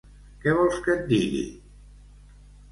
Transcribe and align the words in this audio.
Què 0.45 0.55
vols 0.59 0.79
que 0.87 0.95
et 0.95 1.05
digui! 1.13 1.45